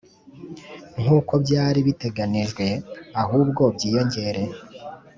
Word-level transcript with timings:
nk 1.01 1.07
uko 1.19 1.33
byari 1.43 1.79
biteganijwe 1.87 2.65
ahubwo 3.21 3.63
byiyongere 3.75 4.43